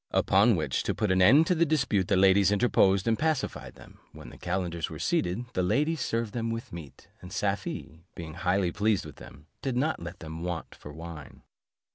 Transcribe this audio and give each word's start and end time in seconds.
Upon 0.09 0.55
which, 0.55 0.81
to 0.85 0.95
put 0.95 1.11
an 1.11 1.21
end 1.21 1.45
to 1.45 1.53
the 1.53 1.63
dispute, 1.63 2.07
the 2.07 2.15
ladies 2.17 2.51
interposed, 2.51 3.07
and 3.07 3.19
pacified 3.19 3.75
them. 3.75 3.99
When 4.13 4.31
the 4.31 4.37
calenders 4.39 4.89
were 4.89 4.97
seated, 4.97 5.45
the 5.53 5.61
ladies 5.61 6.01
served 6.01 6.33
them 6.33 6.49
with 6.49 6.73
meat; 6.73 7.07
and 7.21 7.31
Safie, 7.31 8.01
being 8.15 8.33
highly 8.33 8.71
pleased 8.71 9.05
with 9.05 9.17
them, 9.17 9.45
did 9.61 9.77
not 9.77 10.01
let 10.01 10.17
them 10.19 10.41
want 10.41 10.73
for 10.73 10.91
wine. 10.91 11.43